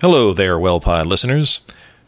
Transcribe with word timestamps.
Hello 0.00 0.32
there, 0.32 0.58
WellPod 0.58 1.06
listeners. 1.06 1.60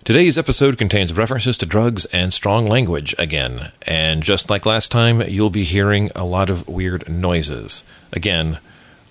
Today's 0.04 0.36
episode 0.36 0.76
contains 0.76 1.16
references 1.16 1.56
to 1.58 1.66
drugs 1.66 2.04
and 2.06 2.32
strong 2.32 2.66
language 2.66 3.14
again, 3.16 3.70
and 3.82 4.24
just 4.24 4.50
like 4.50 4.66
last 4.66 4.90
time, 4.90 5.22
you'll 5.22 5.50
be 5.50 5.62
hearing 5.62 6.10
a 6.16 6.24
lot 6.24 6.50
of 6.50 6.66
weird 6.66 7.08
noises. 7.08 7.84
Again, 8.12 8.58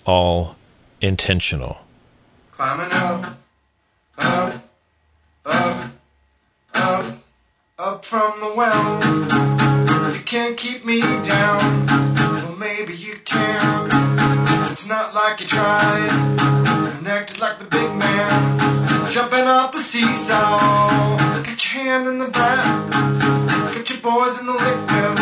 all 0.04 0.56
intentional. 1.00 1.78
Climbing 2.52 2.92
up, 2.92 3.38
up, 4.18 4.68
up, 5.46 5.90
up, 6.74 7.18
up 7.78 8.04
from 8.04 8.40
the 8.40 8.52
well. 8.54 10.12
You 10.14 10.20
can't 10.20 10.56
keep 10.56 10.84
me 10.84 11.00
down. 11.00 11.86
Well, 12.16 12.56
maybe 12.56 12.94
you 12.94 13.16
can. 13.24 13.88
It's 14.70 14.86
not 14.86 15.14
like 15.14 15.40
you 15.40 15.46
tried. 15.46 16.36
And 16.98 17.08
acted 17.08 17.40
like 17.40 17.58
the 17.58 17.64
big 17.64 17.94
man. 17.94 18.65
Jumping 19.16 19.46
off 19.46 19.72
the 19.72 19.78
seesaw. 19.78 21.16
Got 21.42 21.46
your 21.46 21.82
hand 21.82 22.06
in 22.06 22.18
the 22.18 22.28
bat. 22.28 22.92
Got 23.72 23.88
your 23.88 23.98
boys 24.00 24.38
in 24.40 24.44
the 24.44 24.52
bill. 24.52 25.14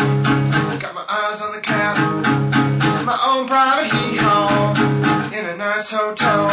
Got 0.81 0.93
my 0.93 1.05
eyes 1.07 1.41
on 1.41 1.55
the 1.55 1.61
cat. 1.61 1.95
My 3.05 3.17
own 3.23 3.47
private 3.47 3.89
hee 3.93 4.17
haw. 4.17 4.73
In 5.33 5.45
a 5.45 5.55
nice 5.55 5.91
hotel. 5.91 6.49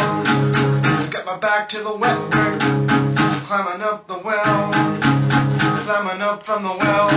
Got 1.10 1.26
my 1.26 1.36
back 1.36 1.68
to 1.70 1.82
the 1.82 1.96
wet 1.96 2.30
brick. 2.30 2.62
I'm 2.62 3.40
climbing 3.40 3.82
up 3.82 4.06
the 4.06 4.18
well. 4.18 4.70
Climbing 5.82 6.22
up 6.22 6.44
from 6.44 6.62
the 6.62 6.76
well. 6.76 7.08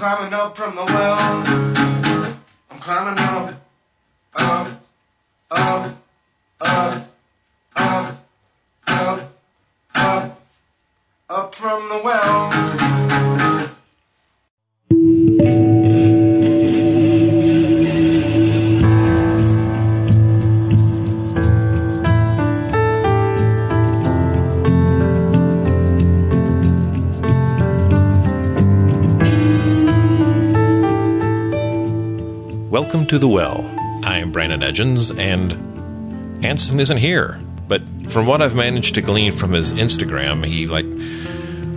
Climbing 0.00 0.34
up 0.34 0.56
from 0.56 0.74
the 0.74 0.84
well. 0.86 1.44
I'm 2.68 2.80
climbing. 2.80 3.20
Up. 3.20 3.63
To 33.14 33.18
the 33.20 33.28
Well. 33.28 33.70
I 34.02 34.18
am 34.18 34.32
Brandon 34.32 34.64
Edgens, 34.64 35.12
and 35.12 35.52
Anson 36.44 36.80
isn't 36.80 36.96
here. 36.96 37.38
But 37.68 37.80
from 38.08 38.26
what 38.26 38.42
I've 38.42 38.56
managed 38.56 38.96
to 38.96 39.02
glean 39.02 39.30
from 39.30 39.52
his 39.52 39.72
Instagram, 39.72 40.44
he 40.44 40.66
like 40.66 40.86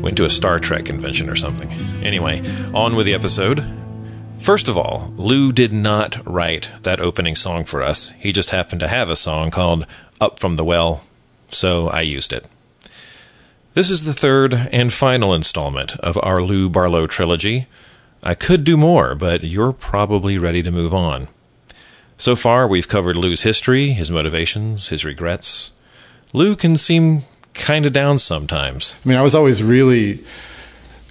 went 0.02 0.18
to 0.18 0.26
a 0.26 0.32
Star 0.32 0.58
Trek 0.58 0.86
convention 0.86 1.30
or 1.30 1.36
something. 1.36 1.70
Anyway, 2.02 2.42
on 2.74 2.96
with 2.96 3.06
the 3.06 3.14
episode. 3.14 3.64
First 4.40 4.68
of 4.68 4.80
all, 4.80 5.14
Lou 5.16 5.52
did 5.52 5.72
not 5.72 6.26
write 6.26 6.72
that 6.82 7.00
opening 7.00 7.36
song 7.36 7.66
for 7.66 7.84
us. 7.84 8.10
He 8.14 8.32
just 8.32 8.50
happened 8.50 8.80
to 8.80 8.88
have 8.88 9.08
a 9.08 9.16
song 9.16 9.52
called 9.52 9.86
Up 10.20 10.40
from 10.40 10.56
the 10.56 10.66
Well, 10.66 11.04
so 11.50 11.88
I 11.88 12.02
used 12.02 12.34
it. 12.34 12.48
This 13.76 13.92
is 13.92 14.06
the 14.06 14.14
third 14.14 14.56
and 14.72 14.92
final 14.92 15.36
installment 15.36 15.98
of 15.98 16.18
our 16.24 16.42
Lou 16.42 16.68
Barlow 16.68 17.06
trilogy. 17.06 17.68
I 18.24 18.34
could 18.34 18.64
do 18.64 18.78
more, 18.78 19.16
but 19.16 19.44
you're 19.44 19.74
probably 19.74 20.38
ready 20.38 20.62
to 20.64 20.72
move 20.72 20.94
on. 20.94 21.28
So 22.18 22.36
far, 22.36 22.68
we've 22.68 22.88
covered 22.88 23.16
Lou's 23.16 23.44
history, 23.44 23.90
his 23.90 24.10
motivations, 24.10 24.88
his 24.88 25.06
regrets. 25.06 25.72
Lou 26.34 26.56
can 26.56 26.76
seem 26.76 27.22
kind 27.54 27.86
of 27.86 27.94
down 27.94 28.18
sometimes. 28.18 28.96
I 29.06 29.10
mean, 29.10 29.18
I 29.18 29.22
was 29.22 29.36
always 29.36 29.62
really 29.62 30.20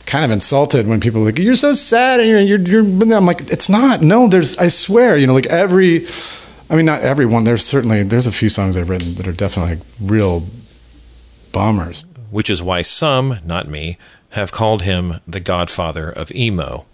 kind 0.06 0.24
of 0.24 0.30
insulted 0.30 0.86
when 0.86 1.00
people 1.00 1.20
were 1.20 1.26
like, 1.26 1.38
"You're 1.38 1.56
so 1.56 1.74
sad," 1.74 2.20
and 2.20 2.28
you're, 2.28 2.58
you're, 2.58 2.82
you're. 2.82 3.16
I'm 3.16 3.26
like, 3.26 3.50
"It's 3.50 3.68
not. 3.68 4.02
No, 4.02 4.28
there's. 4.28 4.56
I 4.58 4.68
swear. 4.68 5.16
You 5.16 5.26
know, 5.26 5.34
like 5.34 5.46
every. 5.46 6.06
I 6.68 6.74
mean, 6.74 6.86
not 6.86 7.02
everyone. 7.02 7.44
There's 7.44 7.64
certainly 7.64 8.02
there's 8.02 8.26
a 8.26 8.32
few 8.32 8.48
songs 8.48 8.76
I've 8.76 8.88
written 8.88 9.14
that 9.14 9.28
are 9.28 9.32
definitely 9.32 9.76
like 9.76 9.84
real 10.00 10.44
bombers. 11.52 12.04
Which 12.30 12.50
is 12.50 12.62
why 12.62 12.82
some, 12.82 13.38
not 13.44 13.68
me, 13.68 13.98
have 14.30 14.50
called 14.50 14.82
him 14.82 15.20
the 15.26 15.40
godfather 15.40 16.10
of 16.10 16.32
emo. 16.32 16.84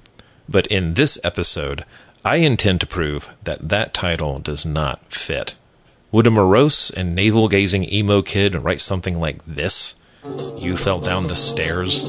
But 0.48 0.66
in 0.66 0.94
this 0.94 1.18
episode, 1.24 1.84
I 2.24 2.36
intend 2.36 2.80
to 2.80 2.86
prove 2.86 3.34
that 3.44 3.68
that 3.68 3.94
title 3.94 4.38
does 4.38 4.64
not 4.64 5.00
fit. 5.12 5.56
Would 6.12 6.26
a 6.26 6.30
morose 6.30 6.90
and 6.90 7.14
navel 7.14 7.48
gazing 7.48 7.90
emo 7.92 8.22
kid 8.22 8.54
write 8.54 8.80
something 8.80 9.18
like 9.18 9.44
this? 9.46 9.96
You 10.58 10.76
fell 10.76 11.00
down 11.00 11.26
the 11.26 11.34
stairs? 11.34 12.06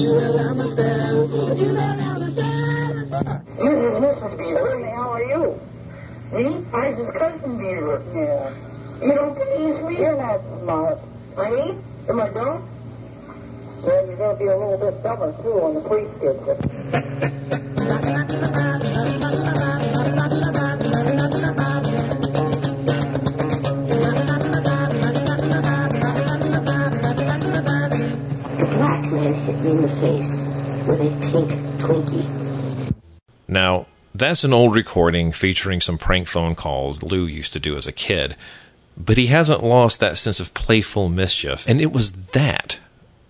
You. 0.00 0.18
As 0.18 0.56
you. 0.56 1.80
Beaver, 4.38 4.90
how 4.94 5.10
are 5.10 5.22
you? 5.22 5.60
Me? 6.32 6.44
I'm 6.72 6.96
his 6.96 7.10
cousin 7.12 7.58
Beaver. 7.58 8.02
Yeah. 8.14 9.06
You 9.06 9.14
don't 9.14 9.34
please 9.36 9.82
me? 9.82 9.98
You're 9.98 10.16
not 10.16 10.40
smart. 10.62 10.98
I 11.36 11.50
mean? 11.50 11.84
Am 12.08 12.20
I 12.20 12.28
dumb? 12.30 12.68
Well, 13.82 14.06
you're 14.06 14.16
going 14.16 14.36
to 14.36 14.44
be 14.44 14.48
a 14.48 14.56
little 14.56 14.78
bit 14.78 15.02
dumber, 15.02 15.32
too, 15.42 15.60
on 15.62 15.74
the 15.74 15.80
police 15.80 16.08
get 16.20 17.69
that's 34.20 34.44
an 34.44 34.52
old 34.52 34.76
recording 34.76 35.32
featuring 35.32 35.80
some 35.80 35.96
prank 35.96 36.28
phone 36.28 36.54
calls 36.54 37.02
Lou 37.02 37.24
used 37.24 37.54
to 37.54 37.58
do 37.58 37.74
as 37.74 37.86
a 37.86 37.92
kid, 37.92 38.36
but 38.96 39.16
he 39.16 39.26
hasn't 39.26 39.64
lost 39.64 39.98
that 40.00 40.18
sense 40.18 40.38
of 40.38 40.52
playful 40.52 41.08
mischief. 41.08 41.66
And 41.66 41.80
it 41.80 41.90
was 41.90 42.30
that, 42.32 42.80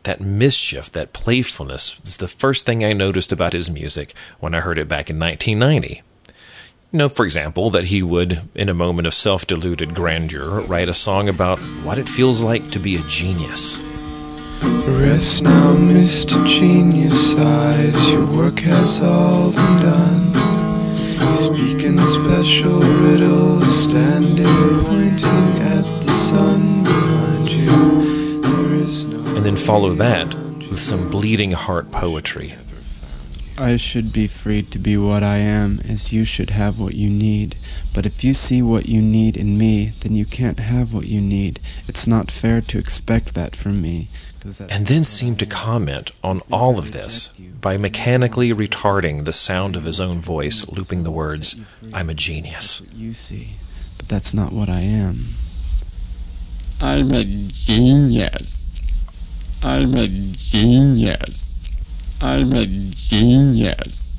that 0.02 0.20
mischief, 0.20 0.90
that 0.90 1.12
playfulness, 1.12 2.02
was 2.02 2.16
the 2.16 2.26
first 2.26 2.66
thing 2.66 2.84
I 2.84 2.92
noticed 2.92 3.30
about 3.30 3.52
his 3.52 3.70
music 3.70 4.14
when 4.40 4.52
I 4.52 4.60
heard 4.60 4.78
it 4.78 4.88
back 4.88 5.08
in 5.08 5.18
1990. 5.18 6.02
You 6.92 6.98
know, 6.98 7.08
for 7.08 7.24
example, 7.24 7.70
that 7.70 7.84
he 7.84 8.02
would, 8.02 8.40
in 8.56 8.68
a 8.68 8.74
moment 8.74 9.06
of 9.06 9.14
self 9.14 9.46
deluded 9.46 9.94
grandeur, 9.94 10.60
write 10.62 10.88
a 10.88 10.94
song 10.94 11.28
about 11.28 11.60
what 11.84 11.98
it 11.98 12.08
feels 12.08 12.42
like 12.42 12.68
to 12.72 12.80
be 12.80 12.96
a 12.96 13.02
genius. 13.02 13.78
Rest 14.60 15.44
now, 15.44 15.76
Mr. 15.76 16.44
Genius 16.48 17.36
Eyes. 17.36 18.10
Your 18.10 18.26
work 18.26 18.58
has 18.58 19.00
all 19.00 19.52
been 19.52 19.76
done. 19.78 20.49
You 21.40 21.46
speak 21.46 21.86
in 21.86 21.96
special 22.04 22.80
riddles, 22.80 23.84
standing 23.84 24.84
pointing 24.84 25.62
at 25.62 25.84
the 26.04 26.12
sun 26.12 26.84
behind 26.84 27.48
you. 27.48 28.42
There 28.42 28.74
is 28.74 29.06
no. 29.06 29.36
And 29.36 29.46
then 29.46 29.56
follow 29.56 29.94
that 29.94 30.34
with 30.34 30.78
some 30.78 31.08
bleeding 31.08 31.52
heart 31.52 31.90
poetry. 31.92 32.56
I 33.56 33.76
should 33.76 34.12
be 34.12 34.26
free 34.26 34.62
to 34.64 34.78
be 34.78 34.98
what 34.98 35.22
I 35.22 35.38
am, 35.38 35.80
as 35.88 36.12
you 36.12 36.24
should 36.24 36.50
have 36.50 36.78
what 36.78 36.94
you 36.94 37.08
need. 37.08 37.56
But 37.94 38.04
if 38.04 38.22
you 38.22 38.34
see 38.34 38.60
what 38.60 38.90
you 38.90 39.00
need 39.00 39.38
in 39.38 39.56
me, 39.56 39.92
then 40.00 40.14
you 40.14 40.26
can't 40.26 40.58
have 40.58 40.92
what 40.92 41.06
you 41.06 41.22
need. 41.22 41.58
It's 41.88 42.06
not 42.06 42.30
fair 42.30 42.60
to 42.60 42.78
expect 42.78 43.32
that 43.32 43.56
from 43.56 43.80
me. 43.80 44.08
'Cause 44.40 44.58
that's 44.58 44.72
and 44.72 44.86
then 44.86 45.04
seemed 45.04 45.38
to 45.38 45.46
comment 45.46 46.12
on 46.24 46.40
all 46.50 46.78
of 46.78 46.92
this 46.92 47.28
by 47.60 47.76
mechanically 47.76 48.52
retarding 48.52 49.24
the 49.24 49.32
sound 49.32 49.76
of 49.76 49.84
his 49.84 50.00
own 50.00 50.20
voice, 50.20 50.66
looping 50.68 51.02
the 51.02 51.10
words, 51.10 51.56
I'm 51.92 52.08
a 52.08 52.14
genius. 52.14 52.80
You 52.96 53.12
see, 53.12 53.56
but 53.98 54.08
that's 54.08 54.32
not 54.32 54.52
what 54.52 54.68
I 54.68 54.80
am. 54.80 55.34
I'm 56.80 57.12
a 57.12 57.24
genius. 57.24 58.56
I'm 59.62 59.94
a 59.94 60.08
genius. 60.08 61.60
I'm 62.22 62.52
a 62.54 62.64
genius. 62.66 64.18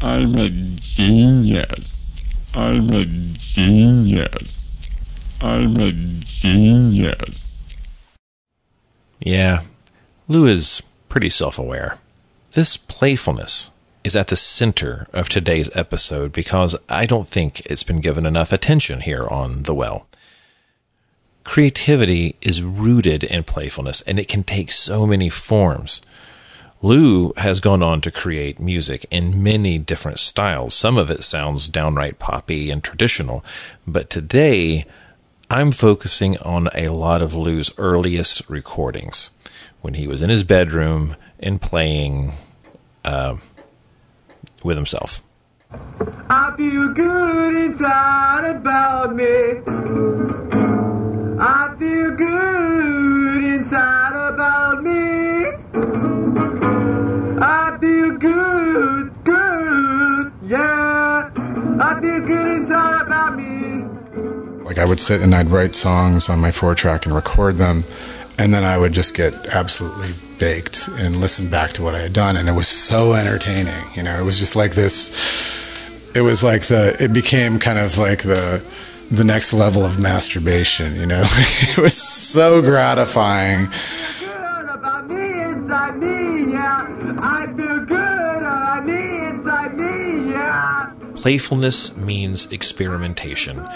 I'm 0.00 0.34
a 0.36 0.48
genius. 0.48 2.14
I'm 2.54 2.90
a 2.90 3.04
genius. 3.04 4.78
I'm 5.42 5.76
a 5.78 5.92
genius. 5.92 7.51
Yeah, 9.24 9.62
Lou 10.28 10.46
is 10.46 10.82
pretty 11.08 11.30
self 11.30 11.58
aware. 11.58 11.98
This 12.52 12.76
playfulness, 12.76 13.70
is 14.04 14.16
at 14.16 14.28
the 14.28 14.36
center 14.36 15.06
of 15.12 15.28
today's 15.28 15.70
episode 15.74 16.32
because 16.32 16.76
I 16.88 17.06
don't 17.06 17.26
think 17.26 17.60
it's 17.66 17.82
been 17.82 18.00
given 18.00 18.26
enough 18.26 18.52
attention 18.52 19.00
here 19.00 19.26
on 19.28 19.62
The 19.62 19.74
Well. 19.74 20.06
Creativity 21.44 22.36
is 22.40 22.62
rooted 22.62 23.24
in 23.24 23.44
playfulness 23.44 24.00
and 24.02 24.18
it 24.18 24.28
can 24.28 24.42
take 24.42 24.72
so 24.72 25.06
many 25.06 25.28
forms. 25.28 26.02
Lou 26.80 27.32
has 27.36 27.60
gone 27.60 27.82
on 27.82 28.00
to 28.00 28.10
create 28.10 28.58
music 28.58 29.06
in 29.10 29.40
many 29.40 29.78
different 29.78 30.18
styles. 30.18 30.74
Some 30.74 30.98
of 30.98 31.10
it 31.10 31.22
sounds 31.22 31.68
downright 31.68 32.18
poppy 32.18 32.70
and 32.70 32.82
traditional, 32.82 33.44
but 33.86 34.10
today 34.10 34.84
I'm 35.52 35.70
focusing 35.70 36.38
on 36.38 36.70
a 36.74 36.88
lot 36.88 37.20
of 37.20 37.34
Lou's 37.34 37.74
earliest 37.76 38.48
recordings 38.48 39.32
when 39.82 39.92
he 39.92 40.06
was 40.06 40.22
in 40.22 40.30
his 40.30 40.44
bedroom 40.44 41.14
and 41.38 41.60
playing 41.60 42.32
uh, 43.04 43.36
with 44.62 44.78
himself. 44.78 45.22
I 46.30 46.54
feel 46.56 46.94
good 46.94 47.54
inside 47.54 48.46
about 48.46 49.14
me. 49.14 49.24
I 51.38 51.74
feel 51.78 52.12
good 52.12 53.44
inside 53.44 54.32
about 54.32 54.82
me. 54.82 55.50
I 57.42 57.76
feel 57.78 58.12
good, 58.16 59.12
good, 59.22 60.32
yeah. 60.46 61.30
I 61.78 62.00
feel 62.00 62.20
good 62.20 62.62
inside. 62.62 63.01
Like 64.72 64.78
I 64.78 64.88
would 64.88 65.00
sit 65.00 65.20
and 65.20 65.34
I'd 65.34 65.48
write 65.48 65.74
songs 65.74 66.30
on 66.30 66.38
my 66.38 66.50
four 66.50 66.74
track 66.74 67.04
and 67.04 67.14
record 67.14 67.58
them, 67.58 67.84
and 68.38 68.54
then 68.54 68.64
I 68.64 68.78
would 68.78 68.94
just 68.94 69.14
get 69.14 69.34
absolutely 69.48 70.14
baked 70.38 70.88
and 70.96 71.14
listen 71.14 71.50
back 71.50 71.72
to 71.72 71.82
what 71.82 71.94
I 71.94 71.98
had 71.98 72.14
done, 72.14 72.38
and 72.38 72.48
it 72.48 72.52
was 72.52 72.68
so 72.68 73.12
entertaining. 73.12 73.84
You 73.94 74.02
know, 74.02 74.18
it 74.18 74.24
was 74.24 74.38
just 74.38 74.56
like 74.56 74.74
this. 74.74 75.12
It 76.14 76.22
was 76.22 76.42
like 76.42 76.68
the. 76.68 76.96
It 76.98 77.12
became 77.12 77.58
kind 77.58 77.78
of 77.78 77.98
like 77.98 78.22
the 78.22 78.64
the 79.10 79.24
next 79.24 79.52
level 79.52 79.84
of 79.84 79.98
masturbation. 80.00 80.96
You 80.96 81.04
know, 81.04 81.22
it 81.26 81.76
was 81.76 81.94
so 81.94 82.62
gratifying. 82.62 83.68
Playfulness 91.14 91.94
means 91.94 92.50
experimentation. 92.50 93.68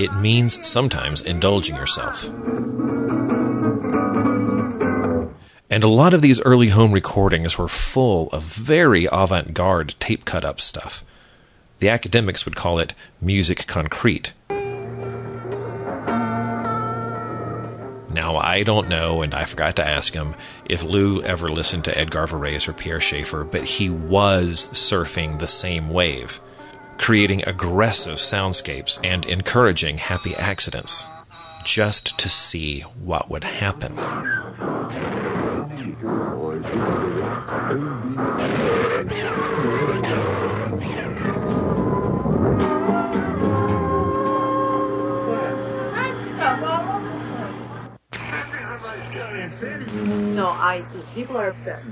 It 0.00 0.14
means 0.14 0.66
sometimes 0.66 1.20
indulging 1.20 1.76
yourself. 1.76 2.24
And 5.68 5.84
a 5.84 5.88
lot 5.88 6.14
of 6.14 6.22
these 6.22 6.40
early 6.40 6.68
home 6.68 6.92
recordings 6.92 7.58
were 7.58 7.68
full 7.68 8.30
of 8.30 8.42
very 8.42 9.06
avant 9.12 9.52
garde 9.52 9.94
tape 10.00 10.24
cut 10.24 10.42
up 10.42 10.58
stuff. 10.58 11.04
The 11.80 11.90
academics 11.90 12.46
would 12.46 12.56
call 12.56 12.78
it 12.78 12.94
musique 13.20 13.66
concrète. 13.66 14.32
Now, 18.10 18.38
I 18.38 18.62
don't 18.64 18.88
know, 18.88 19.20
and 19.20 19.34
I 19.34 19.44
forgot 19.44 19.76
to 19.76 19.86
ask 19.86 20.14
him 20.14 20.34
if 20.64 20.82
Lou 20.82 21.22
ever 21.22 21.48
listened 21.48 21.84
to 21.84 21.96
Edgar 21.96 22.26
Varese 22.26 22.68
or 22.68 22.72
Pierre 22.72 23.00
Schaeffer, 23.00 23.44
but 23.44 23.64
he 23.64 23.90
was 23.90 24.70
surfing 24.72 25.38
the 25.38 25.46
same 25.46 25.90
wave, 25.90 26.40
creating 27.00 27.42
aggressive 27.46 28.18
soundscapes 28.18 29.00
and 29.02 29.24
encouraging 29.24 29.96
happy 29.96 30.36
accidents, 30.36 31.08
just 31.64 32.18
to 32.18 32.28
see 32.28 32.80
what 32.82 33.30
would 33.30 33.42
happen. 33.42 33.96
No, 50.34 50.48
I. 50.48 50.84
People 51.14 51.36
are 51.38 51.48
upset. 51.48 51.82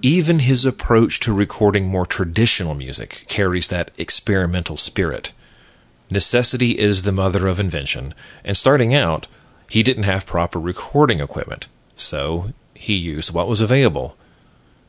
Even 0.00 0.38
his 0.38 0.64
approach 0.64 1.20
to 1.20 1.34
recording 1.34 1.88
more 1.88 2.06
traditional 2.06 2.74
music 2.74 3.26
carries 3.28 3.68
that 3.68 3.90
experimental 3.98 4.78
spirit. 4.78 5.32
Necessity 6.10 6.78
is 6.78 7.02
the 7.02 7.12
mother 7.12 7.46
of 7.46 7.60
invention, 7.60 8.14
and 8.42 8.56
starting 8.56 8.94
out, 8.94 9.26
he 9.68 9.82
didn't 9.82 10.04
have 10.04 10.24
proper 10.24 10.58
recording 10.58 11.20
equipment, 11.20 11.68
so 11.94 12.54
he 12.72 12.94
used 12.94 13.34
what 13.34 13.48
was 13.48 13.60
available 13.60 14.16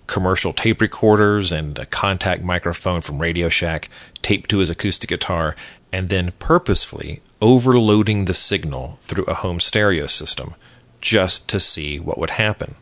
commercial 0.08 0.54
tape 0.54 0.82
recorders 0.82 1.52
and 1.52 1.78
a 1.78 1.86
contact 1.86 2.42
microphone 2.42 3.00
from 3.00 3.20
Radio 3.20 3.48
Shack 3.48 3.90
taped 4.24 4.50
to 4.50 4.58
his 4.58 4.70
acoustic 4.70 5.10
guitar, 5.10 5.56
and 5.92 6.10
then 6.10 6.32
purposefully 6.40 7.22
overloading 7.42 8.26
the 8.26 8.34
signal 8.34 8.98
through 9.00 9.24
a 9.26 9.34
home 9.34 9.60
stereo 9.60 10.06
system 10.06 10.56
just 11.00 11.48
to 11.48 11.60
see 11.60 11.98
what 12.00 12.18
would 12.18 12.32
happen. 12.32 12.76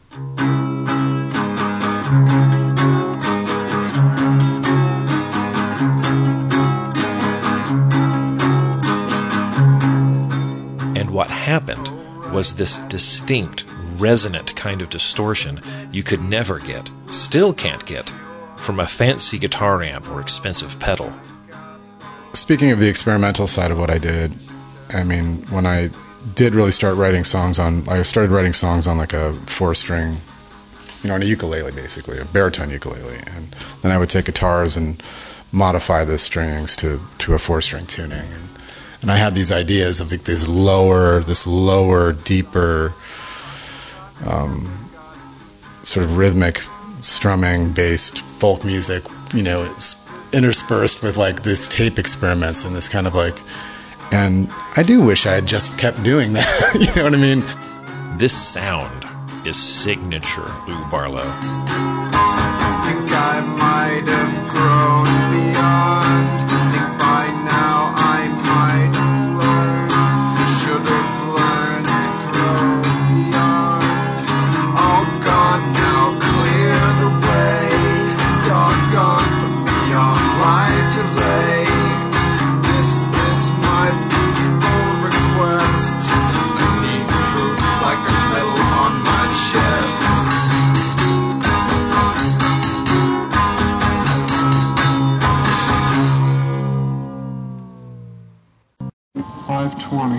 And 10.96 11.12
what 11.12 11.30
happened 11.30 11.92
was 12.34 12.56
this 12.56 12.80
distinct, 12.80 13.66
resonant 13.98 14.56
kind 14.56 14.82
of 14.82 14.90
distortion 14.90 15.62
you 15.92 16.02
could 16.02 16.22
never 16.22 16.58
get, 16.58 16.90
still 17.12 17.54
can't 17.54 17.86
get, 17.86 18.12
from 18.58 18.80
a 18.80 18.88
fancy 18.88 19.38
guitar 19.38 19.84
amp 19.84 20.10
or 20.10 20.20
expensive 20.20 20.80
pedal. 20.80 21.14
Speaking 22.34 22.72
of 22.72 22.80
the 22.80 22.88
experimental 22.88 23.46
side 23.46 23.70
of 23.70 23.80
what 23.80 23.92
I 23.92 24.00
did, 24.00 24.32
I 24.90 25.04
mean, 25.04 25.38
when 25.50 25.66
I 25.66 25.90
did 26.36 26.54
really 26.54 26.72
start 26.72 26.96
writing 26.96 27.24
songs 27.24 27.60
on, 27.60 27.88
I 27.88 28.02
started 28.04 28.32
writing 28.32 28.54
songs 28.54 28.88
on 28.88 28.98
like 28.98 29.14
a 29.14 29.34
four 29.46 29.76
string, 29.76 30.18
you 31.04 31.10
know, 31.10 31.16
on 31.16 31.22
a 31.22 31.26
ukulele 31.26 31.72
basically, 31.72 32.20
a 32.20 32.26
baritone 32.26 32.70
ukulele. 32.70 33.18
And 33.36 33.48
then 33.82 33.92
I 33.92 33.98
would 33.98 34.10
take 34.10 34.26
guitars 34.26 34.78
and 34.78 35.02
modify 35.52 36.04
the 36.04 36.18
strings 36.18 36.76
to, 36.78 37.00
to 37.20 37.34
a 37.34 37.40
four 37.40 37.62
string 37.62 37.86
tuning. 37.86 38.20
And, 38.20 38.50
and 39.02 39.12
I 39.12 39.18
had 39.18 39.36
these 39.36 39.52
ideas 39.52 40.00
of 40.00 40.12
like 40.12 40.24
this 40.24 40.48
lower, 40.48 41.22
this 41.22 41.46
lower, 41.46 42.14
deeper, 42.14 42.94
um, 44.26 44.90
sort 45.84 46.06
of 46.06 46.18
rhythmic 46.18 46.62
strumming 47.02 47.72
based 47.72 48.20
folk 48.20 48.66
music, 48.66 49.04
you 49.34 49.44
know, 49.44 49.64
it's 49.64 50.04
interspersed 50.34 51.04
with 51.04 51.16
like 51.18 51.44
this 51.44 51.68
tape 51.68 51.98
experiments 51.98 52.66
and 52.66 52.76
this 52.76 52.90
kind 52.90 53.08
of 53.08 53.16
like, 53.16 53.38
and 54.12 54.50
I 54.76 54.84
do 54.84 55.02
wish 55.02 55.26
I 55.26 55.34
had 55.34 55.46
just 55.46 55.78
kept 55.78 56.04
doing 56.04 56.34
that. 56.34 56.76
you 56.80 56.94
know 56.96 57.04
what 57.04 57.14
I 57.14 57.18
mean? 57.18 57.44
This 58.18 58.36
sound 58.36 59.06
is 59.46 59.58
signature 59.58 60.52
Lou 60.68 60.84
Barlow. 60.90 61.34
20. 99.88 100.16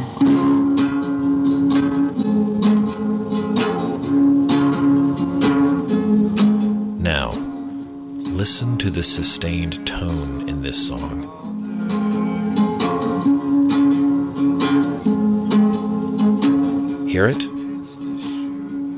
Now, 7.02 7.32
listen 8.32 8.78
to 8.78 8.88
the 8.88 9.02
sustained 9.02 9.86
tone 9.86 10.48
in 10.48 10.62
this 10.62 10.88
song. 10.88 11.24
Hear 17.06 17.26
it? 17.28 17.42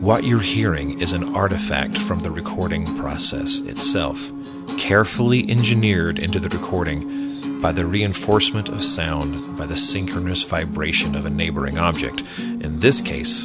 What 0.00 0.22
you're 0.22 0.38
hearing 0.38 1.00
is 1.00 1.12
an 1.12 1.34
artifact 1.34 1.98
from 1.98 2.20
the 2.20 2.30
recording 2.30 2.94
process 2.94 3.58
itself, 3.58 4.30
carefully 4.78 5.50
engineered 5.50 6.20
into 6.20 6.38
the 6.38 6.56
recording 6.56 7.19
by 7.60 7.72
the 7.72 7.86
reinforcement 7.86 8.68
of 8.68 8.82
sound 8.82 9.56
by 9.56 9.66
the 9.66 9.76
synchronous 9.76 10.42
vibration 10.42 11.14
of 11.14 11.26
a 11.26 11.30
neighboring 11.30 11.78
object. 11.78 12.22
In 12.38 12.80
this 12.80 13.00
case, 13.00 13.44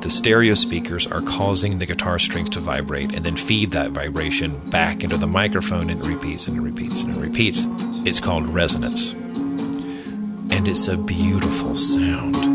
the 0.00 0.10
stereo 0.10 0.54
speakers 0.54 1.06
are 1.06 1.22
causing 1.22 1.78
the 1.78 1.86
guitar 1.86 2.18
strings 2.18 2.50
to 2.50 2.60
vibrate 2.60 3.14
and 3.14 3.24
then 3.24 3.36
feed 3.36 3.70
that 3.70 3.92
vibration 3.92 4.58
back 4.70 5.04
into 5.04 5.16
the 5.16 5.26
microphone 5.26 5.90
and 5.90 6.00
it 6.02 6.06
repeats 6.06 6.48
and 6.48 6.56
it 6.56 6.60
repeats 6.60 7.02
and 7.02 7.16
it 7.16 7.20
repeats. 7.20 7.68
It's 8.04 8.20
called 8.20 8.48
resonance. 8.48 9.12
And 9.12 10.66
it's 10.66 10.88
a 10.88 10.96
beautiful 10.96 11.74
sound. 11.74 12.51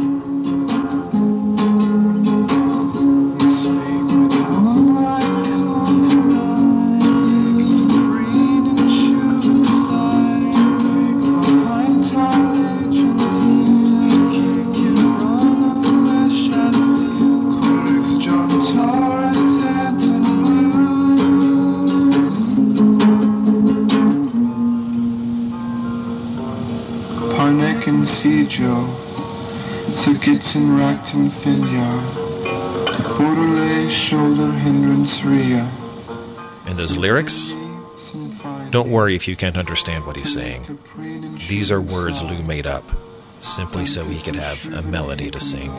And 30.57 30.69
Rakton 30.79 31.29
Finja, 31.29 31.87
Borderlay 33.15 33.91
Shoulder 33.91 34.51
Hindrance. 34.51 35.21
And 36.65 36.75
those 36.75 36.97
lyrics? 36.97 37.53
Don't 38.71 38.89
worry 38.89 39.13
if 39.13 39.27
you 39.27 39.35
can't 39.35 39.55
understand 39.55 40.07
what 40.07 40.15
he's 40.15 40.33
saying. 40.33 40.79
These 41.47 41.71
are 41.71 41.79
words 41.79 42.23
Lou 42.23 42.41
made 42.41 42.65
up, 42.65 42.83
simply 43.37 43.85
so 43.85 44.03
he 44.05 44.19
could 44.19 44.35
have 44.35 44.67
a 44.73 44.81
melody 44.81 45.29
to 45.29 45.39
sing. 45.39 45.71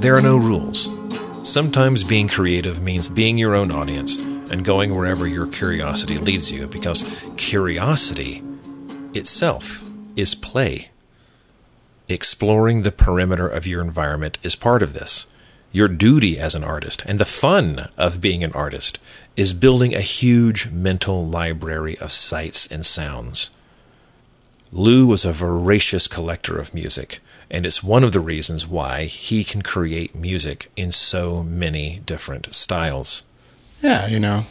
There 0.00 0.16
are 0.16 0.20
no 0.20 0.36
rules. 0.36 0.88
Sometimes 1.54 2.02
being 2.02 2.26
creative 2.26 2.82
means 2.82 3.08
being 3.08 3.38
your 3.38 3.54
own 3.54 3.70
audience 3.70 4.18
and 4.18 4.64
going 4.64 4.92
wherever 4.92 5.24
your 5.24 5.46
curiosity 5.46 6.18
leads 6.18 6.50
you 6.50 6.66
because 6.66 7.08
curiosity 7.36 8.42
itself 9.14 9.88
is 10.16 10.34
play. 10.34 10.88
Exploring 12.08 12.82
the 12.82 12.90
perimeter 12.90 13.46
of 13.46 13.68
your 13.68 13.80
environment 13.82 14.36
is 14.42 14.56
part 14.56 14.82
of 14.82 14.94
this. 14.94 15.28
Your 15.70 15.86
duty 15.86 16.40
as 16.40 16.56
an 16.56 16.64
artist 16.64 17.04
and 17.06 17.20
the 17.20 17.24
fun 17.24 17.88
of 17.96 18.20
being 18.20 18.42
an 18.42 18.52
artist 18.52 18.98
is 19.36 19.52
building 19.52 19.94
a 19.94 20.00
huge 20.00 20.72
mental 20.72 21.24
library 21.24 21.96
of 21.98 22.10
sights 22.10 22.66
and 22.66 22.84
sounds. 22.84 23.56
Lou 24.74 25.06
was 25.06 25.24
a 25.24 25.30
voracious 25.32 26.08
collector 26.08 26.58
of 26.58 26.74
music, 26.74 27.20
and 27.48 27.64
it's 27.64 27.84
one 27.84 28.02
of 28.02 28.10
the 28.10 28.18
reasons 28.18 28.66
why 28.66 29.04
he 29.04 29.44
can 29.44 29.62
create 29.62 30.16
music 30.16 30.68
in 30.74 30.90
so 30.90 31.44
many 31.44 32.00
different 32.04 32.52
styles. 32.52 33.22
Yeah, 33.82 34.08
you 34.08 34.18
know, 34.18 34.46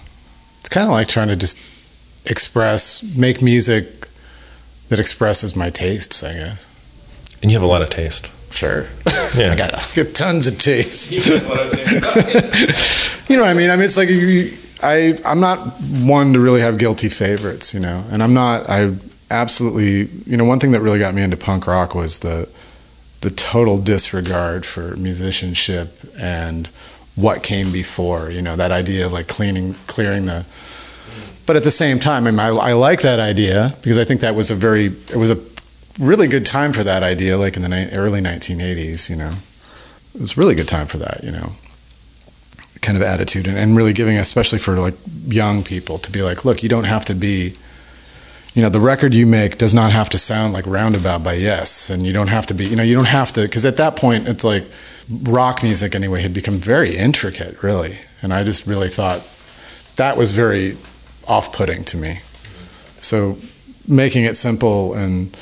it's 0.62 0.70
kind 0.70 0.88
of 0.88 0.94
like 0.94 1.10
trying 1.10 1.27
to 1.27 1.36
just 1.36 1.58
express, 2.25 3.03
make 3.18 3.42
music 3.42 4.08
that 4.88 4.98
expresses 4.98 5.58
my 5.58 5.70
tastes, 5.70 6.24
I 6.24 6.34
guess. 6.36 6.70
And 7.42 7.51
you 7.51 7.58
have 7.58 7.63
a 7.63 7.70
lot 7.70 7.82
of 7.82 7.89
taste. 7.89 8.32
Sure. 8.53 8.88
Yeah. 9.36 9.53
I 9.53 9.56
got, 9.56 9.74
I 9.74 10.03
got 10.03 10.13
tons 10.13 10.46
of 10.46 10.60
taste. 10.60 11.12
you 11.25 11.39
know 13.36 13.42
what 13.42 13.50
I 13.50 13.56
mean? 13.56 13.72
I 13.72 13.75
mean, 13.75 13.86
it's 13.86 13.98
like 13.98 14.10
you, 14.10 14.56
I, 14.84 15.18
I'm 15.25 15.39
not 15.39 15.58
one 16.03 16.34
to 16.34 16.39
really 16.39 16.62
have 16.62 16.77
guilty 16.77 17.10
favorites, 17.10 17.74
you 17.74 17.80
know, 17.80 18.03
and 18.12 18.22
I'm 18.22 18.36
not, 18.36 18.70
I 18.70 18.94
absolutely, 19.34 20.06
you 20.25 20.38
know, 20.38 20.46
one 20.46 20.60
thing 20.60 20.72
that 20.72 20.82
really 20.82 21.00
got 21.00 21.13
me 21.13 21.22
into 21.22 21.38
punk 21.38 21.68
rock 21.68 21.96
was 21.96 22.20
the, 22.20 22.48
the 23.22 23.30
total 23.30 23.78
disregard 23.78 24.66
for 24.66 24.96
musicianship 24.96 26.00
and 26.18 26.68
what 27.16 27.44
came 27.44 27.72
before, 27.72 28.30
you 28.30 28.42
know, 28.42 28.56
that 28.56 28.72
idea 28.72 29.06
of 29.06 29.12
like 29.12 29.28
cleaning, 29.28 29.74
clearing 29.88 30.25
the, 30.25 30.46
but 31.46 31.56
at 31.56 31.63
the 31.63 31.72
same 31.72 32.00
time, 32.00 32.25
I, 32.28 32.32
mean, 32.32 32.40
I, 32.40 32.48
I 32.48 32.74
like 32.74 33.02
that 33.02 33.20
idea 33.20 33.72
because 33.82 33.98
I 33.98 34.04
think 34.04 34.22
that 34.22 34.36
was 34.36 34.50
a 34.50 34.56
very, 34.56 34.86
it 34.86 35.16
was 35.16 35.30
a 35.30 35.40
really 36.00 36.28
good 36.28 36.46
time 36.46 36.74
for 36.74 36.84
that 36.84 37.04
idea, 37.04 37.38
like 37.38 37.56
in 37.56 37.62
the 37.62 37.70
ni- 37.70 37.92
early 37.92 38.22
1980s, 38.22 39.10
you 39.10 39.16
know. 39.16 39.32
It 40.16 40.22
was 40.22 40.38
a 40.38 40.40
really 40.40 40.56
good 40.56 40.68
time 40.68 40.88
for 40.88 40.98
that, 40.98 41.24
you 41.24 41.32
know, 41.32 41.54
kind 42.82 42.98
of 42.98 43.02
attitude 43.02 43.48
and, 43.48 43.58
and 43.58 43.75
really 43.75 43.94
giving, 43.94 44.18
especially 44.18 44.60
for 44.60 44.80
like 44.80 44.94
young 45.25 45.63
people, 45.63 45.98
to 46.00 46.12
be 46.12 46.22
like, 46.22 46.46
look, 46.46 46.63
you 46.63 46.70
don't 46.70 46.84
have 46.84 47.06
to 47.06 47.16
be, 47.16 47.56
you 48.53 48.62
know, 48.62 48.69
the 48.69 48.79
record 48.79 49.13
you 49.13 49.25
make 49.25 49.57
does 49.57 49.74
not 49.74 49.91
have 49.91 50.10
to 50.10 50.17
sound 50.17 50.53
like 50.53 50.65
Roundabout 50.67 51.24
by 51.24 51.33
Yes. 51.33 51.89
And 51.89 52.05
you 52.05 52.13
don't 52.13 52.27
have 52.27 52.45
to 52.48 52.53
be, 52.53 52.65
you 52.65 52.75
know, 52.75 52.83
you 52.83 52.95
don't 52.95 53.07
have 53.07 53.31
to, 53.33 53.41
because 53.41 53.65
at 53.65 53.77
that 53.77 53.95
point, 53.95 54.27
it's 54.27 54.43
like 54.43 54.65
rock 55.24 55.63
music 55.63 55.95
anyway 55.95 56.22
had 56.22 56.33
become 56.33 56.55
very 56.55 56.95
intricate, 56.95 57.63
really. 57.63 57.98
And 58.22 58.33
I 58.33 58.43
just 58.43 58.67
really 58.67 58.89
thought 58.89 59.27
that 59.95 60.17
was 60.17 60.31
very 60.31 60.77
off 61.27 61.53
putting 61.53 61.83
to 61.86 61.98
me. 61.98 62.19
So 63.01 63.38
making 63.88 64.24
it 64.24 64.38
simple 64.38 64.93
and 64.93 65.36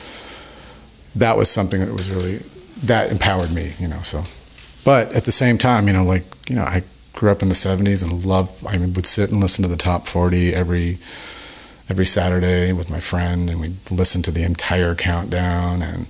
that 1.16 1.38
was 1.38 1.50
something 1.50 1.80
that 1.80 1.92
was 1.92 2.10
really 2.10 2.38
that 2.84 3.12
empowered 3.12 3.52
me 3.52 3.72
you 3.80 3.88
know 3.88 4.02
so 4.02 4.24
but 4.84 5.12
at 5.14 5.26
the 5.26 5.32
same 5.32 5.58
time 5.58 5.88
you 5.88 5.94
know 5.94 6.04
like 6.04 6.24
you 6.50 6.56
know 6.56 6.64
i 6.64 6.82
grew 7.14 7.32
up 7.32 7.42
in 7.42 7.50
the 7.50 7.56
70s 7.56 8.04
and 8.04 8.26
loved 8.26 8.66
i 8.66 8.78
would 8.78 9.06
sit 9.06 9.32
and 9.32 9.40
listen 9.40 9.62
to 9.62 9.70
the 9.70 9.78
top 9.78 10.08
40 10.08 10.54
every 10.54 10.98
every 11.90 12.06
saturday 12.06 12.74
with 12.74 12.90
my 12.90 13.00
friend 13.00 13.50
and 13.50 13.60
we'd 13.60 13.92
listen 13.92 14.22
to 14.22 14.32
the 14.32 14.44
entire 14.44 14.96
countdown 14.96 15.82
and 15.82 16.06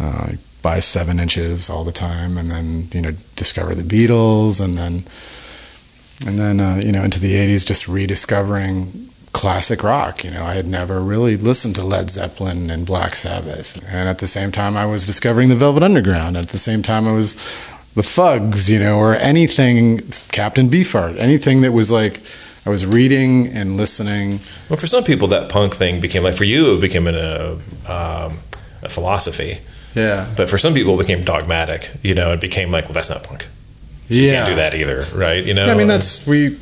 uh, 0.00 0.28
buy 0.62 0.80
seven 0.80 1.18
inches 1.18 1.68
all 1.68 1.84
the 1.84 1.92
time 1.92 2.36
and 2.36 2.50
then 2.50 2.88
you 2.92 3.00
know 3.00 3.12
discover 3.36 3.74
the 3.74 3.82
beatles 3.82 4.60
and 4.64 4.76
then 4.76 5.02
and 6.26 6.38
then 6.38 6.60
uh, 6.60 6.80
you 6.84 6.92
know 6.92 7.02
into 7.02 7.20
the 7.20 7.34
80s 7.34 7.66
just 7.66 7.88
rediscovering 7.88 9.08
classic 9.32 9.84
rock. 9.84 10.24
You 10.24 10.32
know, 10.32 10.44
I 10.44 10.54
had 10.54 10.66
never 10.66 11.00
really 11.00 11.36
listened 11.36 11.76
to 11.76 11.84
Led 11.84 12.10
Zeppelin 12.10 12.70
and 12.70 12.84
Black 12.84 13.14
Sabbath. 13.14 13.80
And 13.88 14.08
at 14.08 14.18
the 14.18 14.26
same 14.26 14.50
time, 14.50 14.76
I 14.76 14.84
was 14.84 15.06
discovering 15.06 15.48
the 15.48 15.54
Velvet 15.54 15.82
Underground. 15.82 16.36
At 16.36 16.48
the 16.48 16.58
same 16.58 16.82
time, 16.82 17.06
I 17.06 17.12
was 17.12 17.34
the 17.94 18.02
Fugs, 18.02 18.68
you 18.68 18.80
know, 18.80 18.98
or 18.98 19.14
anything, 19.14 20.00
Captain 20.32 20.68
Beefheart, 20.68 21.18
anything 21.18 21.60
that 21.60 21.72
was 21.72 21.90
like, 21.90 22.20
I 22.68 22.70
was 22.70 22.84
reading 22.84 23.46
and 23.46 23.78
listening. 23.78 24.40
Well, 24.68 24.76
for 24.76 24.86
some 24.86 25.02
people, 25.02 25.28
that 25.28 25.48
punk 25.48 25.74
thing 25.74 26.02
became 26.02 26.22
like 26.22 26.34
for 26.34 26.44
you, 26.44 26.76
it 26.76 26.82
became 26.82 27.06
an, 27.06 27.14
a, 27.14 27.52
um, 27.90 28.40
a 28.82 28.90
philosophy. 28.90 29.56
Yeah. 29.94 30.30
But 30.36 30.50
for 30.50 30.58
some 30.58 30.74
people, 30.74 30.94
it 31.00 31.06
became 31.06 31.22
dogmatic. 31.22 31.90
You 32.02 32.14
know, 32.14 32.30
it 32.34 32.42
became 32.42 32.70
like, 32.70 32.84
well, 32.84 32.92
that's 32.92 33.08
not 33.08 33.22
punk. 33.22 33.46
yeah. 34.08 34.32
Can't 34.32 34.48
do 34.50 34.54
that 34.56 34.74
either, 34.74 35.06
right? 35.14 35.42
You 35.42 35.54
know. 35.54 35.64
Yeah, 35.64 35.72
I 35.72 35.76
mean, 35.76 35.88
that's, 35.88 36.26
we, 36.26 36.58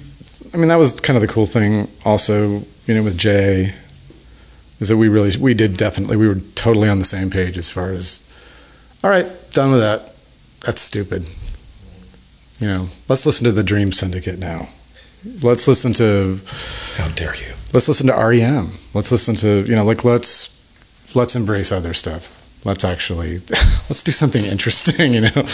I 0.54 0.58
mean, 0.58 0.68
that 0.68 0.76
was 0.76 1.00
kind 1.00 1.16
of 1.16 1.22
the 1.22 1.26
cool 1.26 1.44
thing 1.44 1.88
also, 2.04 2.62
you 2.86 2.94
know, 2.94 3.02
with 3.02 3.18
Jay, 3.18 3.74
is 4.78 4.88
that 4.88 4.96
we 4.96 5.08
really, 5.08 5.36
we 5.36 5.54
did 5.54 5.76
definitely, 5.76 6.16
we 6.16 6.28
were 6.28 6.38
totally 6.54 6.88
on 6.88 7.00
the 7.00 7.04
same 7.04 7.30
page 7.30 7.58
as 7.58 7.68
far 7.68 7.90
as, 7.90 8.22
all 9.02 9.10
right, 9.10 9.26
done 9.50 9.72
with 9.72 9.80
that. 9.80 10.14
That's 10.60 10.80
stupid. 10.80 11.28
You 12.60 12.68
know, 12.68 12.88
let's 13.08 13.26
listen 13.26 13.42
to 13.42 13.50
the 13.50 13.64
Dream 13.64 13.90
Syndicate 13.90 14.38
now. 14.38 14.68
Let's 15.42 15.66
listen 15.66 15.92
to, 15.94 16.40
How 16.96 17.08
dare 17.08 17.34
you? 17.36 17.54
let's 17.72 17.88
listen 17.88 18.06
to 18.06 18.14
REM. 18.14 18.70
Let's 18.94 19.10
listen 19.12 19.34
to, 19.36 19.64
you 19.66 19.74
know, 19.74 19.84
like 19.84 20.04
let's, 20.04 20.52
let's 21.14 21.34
embrace 21.34 21.72
other 21.72 21.94
stuff. 21.94 22.32
Let's 22.64 22.84
actually, 22.84 23.38
let's 23.88 24.02
do 24.02 24.12
something 24.12 24.44
interesting, 24.44 25.14
you 25.14 25.20
know, 25.22 25.46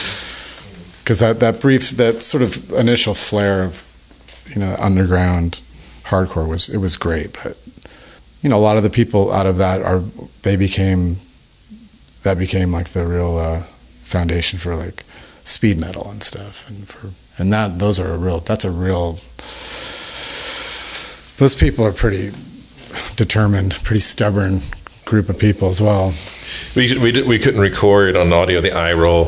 because 1.02 1.18
that, 1.20 1.40
that 1.40 1.60
brief, 1.60 1.90
that 1.90 2.22
sort 2.22 2.42
of 2.42 2.72
initial 2.72 3.14
flare 3.14 3.62
of, 3.62 3.88
you 4.54 4.60
know, 4.60 4.76
underground 4.78 5.60
hardcore 6.04 6.48
was 6.48 6.68
it 6.68 6.78
was 6.78 6.96
great, 6.96 7.32
but 7.42 7.56
you 8.42 8.48
know, 8.50 8.56
a 8.56 8.60
lot 8.60 8.76
of 8.76 8.82
the 8.82 8.90
people 8.90 9.32
out 9.32 9.46
of 9.46 9.56
that 9.58 9.82
are 9.82 10.00
they 10.42 10.56
became 10.56 11.16
that 12.22 12.38
became 12.38 12.72
like 12.72 12.88
the 12.90 13.06
real 13.06 13.38
uh, 13.38 13.60
foundation 14.02 14.58
for 14.58 14.76
like 14.76 15.04
speed 15.44 15.78
metal 15.78 16.10
and 16.10 16.22
stuff, 16.22 16.68
and 16.68 16.88
for 16.88 17.08
and 17.42 17.52
that 17.52 17.80
those 17.80 17.99
are 17.99 18.12
a 18.12 18.16
real 18.16 18.38
that's 18.38 18.64
a 18.64 18.70
real 18.70 19.18
those 21.38 21.56
people 21.56 21.84
are 21.84 21.92
pretty 21.92 22.30
determined, 23.16 23.72
pretty 23.82 23.99
stubborn 24.00 24.61
group 25.04 25.28
of 25.28 25.38
people 25.40 25.68
as 25.68 25.80
well. 25.80 26.14
We, 26.76 26.96
we, 26.99 27.22
we 27.26 27.38
couldn't 27.40 27.61
record 27.61 28.14
on 28.14 28.32
audio 28.32 28.61
the 28.61 28.70
eye 28.70 28.92
roll 28.92 29.25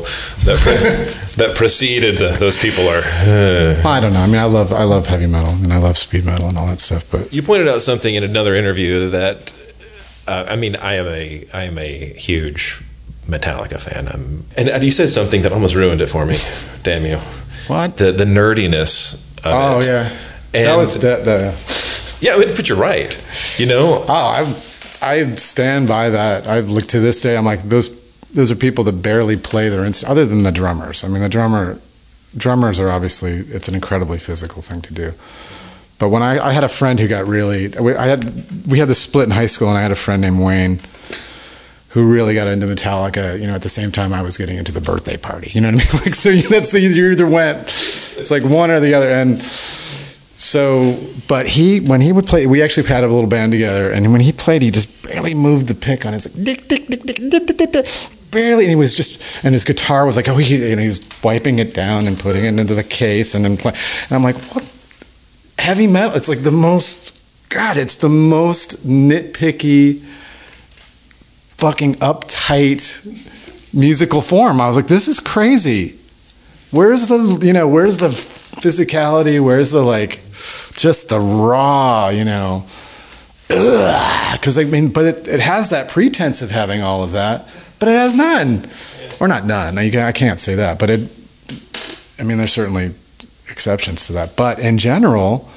that, 0.46 0.58
pre- 0.62 1.36
that 1.44 1.56
preceded 1.56 2.18
the, 2.18 2.28
those 2.38 2.56
people 2.60 2.86
are. 2.88 3.02
uh. 3.04 3.82
I 3.84 3.98
don't 3.98 4.12
know. 4.12 4.20
I 4.20 4.26
mean, 4.26 4.36
I 4.36 4.44
love 4.44 4.72
I 4.72 4.84
love 4.84 5.08
heavy 5.08 5.26
metal 5.26 5.52
and 5.54 5.72
I 5.72 5.78
love 5.78 5.98
speed 5.98 6.24
metal 6.24 6.48
and 6.48 6.56
all 6.56 6.68
that 6.68 6.78
stuff, 6.78 7.10
but 7.10 7.32
You 7.32 7.42
pointed 7.42 7.66
out 7.66 7.82
something 7.82 8.14
in 8.14 8.22
another 8.22 8.54
interview 8.54 9.10
that 9.10 9.52
uh, 10.28 10.46
I 10.48 10.54
mean 10.54 10.76
I 10.76 10.94
am 10.94 11.06
a 11.08 11.46
I 11.52 11.64
am 11.64 11.78
a 11.78 12.12
huge 12.14 12.80
Metallica 13.26 13.80
fan. 13.80 14.06
I'm, 14.06 14.44
and, 14.56 14.68
and 14.68 14.84
you 14.84 14.90
said 14.92 15.10
something 15.10 15.42
that 15.42 15.52
almost 15.52 15.74
ruined 15.74 16.00
it 16.00 16.08
for 16.08 16.24
me. 16.26 16.36
Damn 16.84 17.04
you. 17.04 17.18
What? 17.66 17.96
The 17.96 18.12
the 18.12 18.24
nerdiness. 18.24 19.14
Of 19.38 19.46
Oh 19.46 19.80
it. 19.80 19.86
yeah, 19.86 20.08
And- 20.54 20.66
that 20.66 20.76
was 20.76 20.94
the, 21.00 21.16
the 21.16 22.18
Yeah, 22.20 22.38
but 22.56 22.68
you're 22.68 22.78
right. 22.78 23.12
You 23.58 23.66
know, 23.66 24.04
oh 24.08 24.12
I 24.12 24.40
I 25.02 25.34
stand 25.34 25.88
by 25.88 26.10
that. 26.10 26.46
I 26.46 26.60
look 26.60 26.86
to 26.88 27.00
this 27.00 27.20
day. 27.20 27.36
I'm 27.36 27.44
like 27.44 27.62
those 27.68 27.88
those 28.32 28.50
are 28.50 28.56
people 28.56 28.84
that 28.84 29.00
barely 29.02 29.36
play 29.36 29.68
their 29.68 29.84
instrument, 29.84 30.10
other 30.12 30.26
than 30.26 30.42
the 30.42 30.50
drummers. 30.52 31.04
I 31.04 31.08
mean, 31.08 31.22
the 31.22 31.28
drummer 31.28 31.78
drummers 32.36 32.80
are 32.80 32.90
obviously 32.90 33.32
it's 33.54 33.68
an 33.68 33.74
incredibly 33.74 34.18
physical 34.18 34.60
thing 34.62 34.80
to 34.82 34.94
do. 34.94 35.12
But 36.00 36.08
when 36.08 36.22
I, 36.22 36.48
I 36.48 36.52
had 36.52 36.64
a 36.64 36.68
friend 36.68 36.98
who 36.98 37.06
got 37.06 37.26
really, 37.28 37.68
we- 37.80 37.94
I 37.94 38.06
had 38.06 38.24
we 38.66 38.78
had 38.80 38.88
the 38.88 38.94
split 38.96 39.24
in 39.26 39.30
high 39.30 39.46
school, 39.46 39.68
and 39.68 39.78
I 39.78 39.82
had 39.82 39.92
a 39.92 39.96
friend 39.96 40.20
named 40.22 40.40
Wayne 40.40 40.80
who 41.94 42.12
really 42.12 42.34
got 42.34 42.46
into 42.48 42.66
Metallica. 42.66 43.40
You 43.40 43.46
know, 43.46 43.54
at 43.54 43.62
the 43.62 43.68
same 43.68 43.90
time 43.92 44.12
I 44.12 44.20
was 44.20 44.36
getting 44.36 44.58
into 44.58 44.72
the 44.72 44.80
birthday 44.80 45.16
party. 45.16 45.50
You 45.54 45.60
know 45.62 45.68
what 45.68 45.74
I 45.74 45.94
mean? 45.94 46.02
Like, 46.04 46.14
so 46.14 46.28
you- 46.28 46.48
that's 46.48 46.70
the 46.72 46.80
you 46.80 47.10
either 47.10 47.26
went. 47.26 47.58
It's 48.18 48.30
like 48.30 48.42
one 48.42 48.70
or 48.70 48.80
the 48.80 48.94
other, 48.94 49.08
and 49.10 49.40
so. 49.42 50.98
But 51.26 51.46
he, 51.46 51.80
when 51.80 52.00
he 52.00 52.12
would 52.12 52.26
play, 52.26 52.46
we 52.46 52.62
actually 52.62 52.86
had 52.88 53.02
a 53.04 53.08
little 53.08 53.28
band 53.30 53.52
together, 53.52 53.90
and 53.90 54.12
when 54.12 54.20
he 54.20 54.32
played, 54.32 54.60
he 54.62 54.70
just 54.70 55.02
barely 55.04 55.34
moved 55.34 55.68
the 55.68 55.74
pick 55.74 56.04
on 56.04 56.12
his 56.12 56.26
like 56.36 56.44
dick, 56.44 56.68
dick, 56.68 56.86
dick, 56.86 57.02
dick, 57.02 57.16
dick, 57.30 57.46
dick, 57.56 57.72
dick, 57.72 57.86
barely, 58.30 58.64
and 58.64 58.70
he 58.70 58.76
was 58.76 58.94
just, 58.94 59.20
and 59.44 59.54
his 59.54 59.64
guitar 59.64 60.04
was 60.04 60.16
like, 60.16 60.28
oh, 60.28 60.36
he, 60.36 60.68
you 60.68 60.76
know, 60.76 60.82
he's 60.82 61.00
wiping 61.22 61.58
it 61.60 61.72
down 61.72 62.06
and 62.06 62.18
putting 62.18 62.44
it 62.44 62.58
into 62.58 62.74
the 62.74 62.84
case, 62.84 63.34
and 63.34 63.44
then 63.44 63.56
play, 63.56 63.72
and 63.72 64.12
I'm 64.12 64.22
like, 64.22 64.36
what? 64.54 64.64
Heavy 65.58 65.86
metal? 65.86 66.14
It's 66.16 66.28
like 66.28 66.42
the 66.42 66.50
most. 66.50 67.12
God, 67.48 67.76
it's 67.76 67.96
the 67.98 68.08
most 68.08 68.86
nitpicky 68.86 70.02
fucking 71.56 71.94
uptight 71.96 73.74
musical 73.74 74.22
form. 74.22 74.60
I 74.60 74.68
was 74.68 74.76
like, 74.76 74.86
this 74.86 75.08
is 75.08 75.20
crazy. 75.20 75.98
Where's 76.70 77.08
the 77.08 77.38
you 77.42 77.52
know 77.52 77.68
where's 77.68 77.98
the 77.98 78.08
physicality? 78.08 79.42
Where's 79.42 79.70
the 79.70 79.82
like 79.82 80.20
just 80.76 81.08
the 81.08 81.20
raw 81.20 82.08
you 82.08 82.24
know? 82.24 82.64
Because 83.48 84.58
I 84.58 84.64
mean, 84.64 84.88
but 84.88 85.04
it, 85.04 85.28
it 85.28 85.40
has 85.40 85.70
that 85.70 85.88
pretense 85.88 86.42
of 86.42 86.50
having 86.50 86.82
all 86.82 87.02
of 87.02 87.12
that, 87.12 87.60
but 87.78 87.88
it 87.88 87.92
has 87.92 88.14
none, 88.14 88.66
or 89.20 89.28
not 89.28 89.44
none. 89.44 89.76
I 89.78 90.12
can't 90.12 90.40
say 90.40 90.54
that, 90.56 90.78
but 90.78 90.90
it. 90.90 91.10
I 92.18 92.22
mean, 92.22 92.38
there's 92.38 92.52
certainly 92.52 92.92
exceptions 93.50 94.06
to 94.06 94.14
that, 94.14 94.34
but 94.34 94.58
in 94.58 94.78
general, 94.78 95.48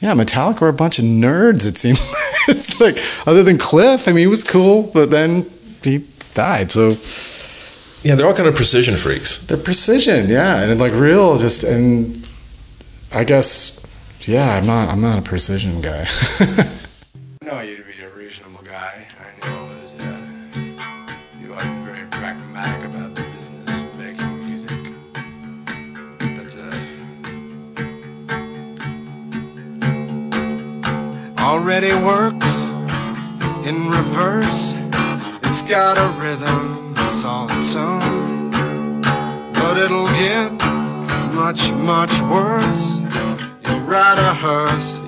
yeah, 0.00 0.12
Metallica 0.12 0.60
were 0.60 0.68
a 0.68 0.72
bunch 0.72 0.98
of 0.98 1.04
nerds. 1.04 1.66
It 1.66 1.76
seemed. 1.76 1.98
it's 2.56 2.80
like 2.80 2.98
other 3.26 3.42
than 3.42 3.58
Cliff, 3.58 4.08
I 4.08 4.12
mean, 4.12 4.20
he 4.20 4.26
was 4.26 4.44
cool, 4.44 4.84
but 4.94 5.10
then 5.10 5.46
he 5.82 6.04
died. 6.34 6.70
So 6.72 6.96
yeah, 8.02 8.14
they're 8.14 8.26
all 8.26 8.34
kind 8.34 8.48
of 8.48 8.54
precision 8.54 8.96
freaks. 8.96 9.44
they're 9.46 9.56
precision, 9.56 10.28
yeah, 10.28 10.62
and 10.62 10.80
like 10.80 10.92
real, 10.92 11.38
just 11.38 11.64
and 11.64 12.28
I 13.12 13.24
guess, 13.24 13.82
yeah, 14.28 14.56
I'm 14.56 14.66
not, 14.66 14.88
I'm 14.88 15.00
not 15.00 15.18
a 15.18 15.22
precision 15.22 15.80
guy. 15.80 16.06
already 31.46 31.92
works 32.04 32.64
in 33.68 33.88
reverse. 33.88 34.74
It's 35.44 35.62
got 35.62 35.96
a 35.96 36.08
rhythm 36.20 36.92
that's 36.92 37.24
all 37.24 37.46
its 37.48 37.72
own. 37.76 38.50
But 39.52 39.78
it'll 39.78 40.08
get 40.08 40.50
much, 41.34 41.70
much 41.92 42.10
worse. 42.22 42.98
You 43.64 43.76
ride 43.86 44.18
a 44.18 44.34
hearse, 44.34 44.98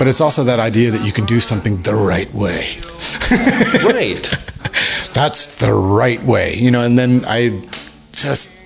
but 0.00 0.08
it's 0.08 0.22
also 0.22 0.44
that 0.44 0.58
idea 0.58 0.90
that 0.90 1.04
you 1.04 1.12
can 1.12 1.26
do 1.26 1.40
something 1.40 1.82
the 1.82 1.94
right 1.94 2.32
way. 2.32 2.78
Right. 3.84 4.28
that's 5.12 5.58
the 5.58 5.74
right 5.74 6.22
way, 6.24 6.56
you 6.56 6.70
know. 6.70 6.82
And 6.82 6.98
then 6.98 7.26
I 7.26 7.62
just 8.12 8.58